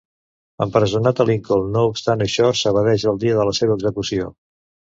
[0.65, 4.35] Empresonat a Lincoln, no obstant això s'evadeix el dia de la seva execució.